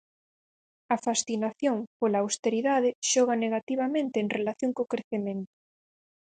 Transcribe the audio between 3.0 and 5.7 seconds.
xoga negativamente en relación co crecemento.